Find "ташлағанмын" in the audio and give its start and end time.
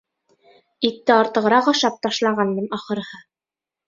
2.05-2.65